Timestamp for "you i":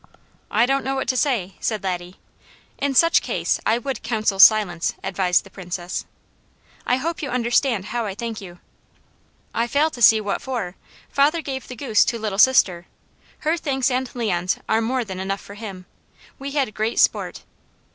8.41-9.67